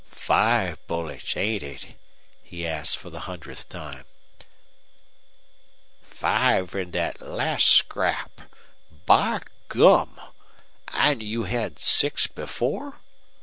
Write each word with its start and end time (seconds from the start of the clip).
"Five 0.09 0.79
bullets, 0.87 1.37
ain't 1.37 1.61
it?" 1.61 1.93
he 2.41 2.65
asked, 2.65 2.97
for 2.97 3.11
the 3.11 3.19
hundredth 3.29 3.69
time. 3.69 4.05
"Five 6.01 6.73
in 6.73 6.89
that 6.89 7.21
last 7.21 7.67
scrap! 7.69 8.41
By 9.05 9.41
gum! 9.67 10.19
And 10.87 11.21
you 11.21 11.43
had 11.43 11.77
six 11.77 12.25
before?" 12.25 12.99